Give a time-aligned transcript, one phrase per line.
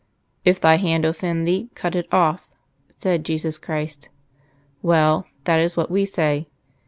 [0.43, 2.49] 'If thy hand offend thee, cut it off,'
[2.97, 4.09] said Jesus Christ.
[4.81, 6.47] Well, that is what we say....